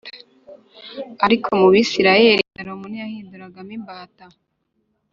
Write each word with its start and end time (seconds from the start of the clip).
Ariko 1.25 1.47
mu 1.59 1.67
Bisirayeli 1.73 2.43
Salomo 2.53 2.85
ntiyahinduragamo 2.87 3.71
imbata 3.77 4.25